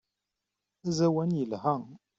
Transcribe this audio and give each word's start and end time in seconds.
Aẓawan 0.87 1.31
yelha. 1.39 1.75